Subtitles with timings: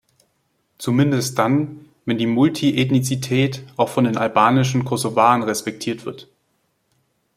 [0.79, 6.27] Zumindest dann, wenn die Multiethnizität auch von den albanischen Kosovaren respektiert wird.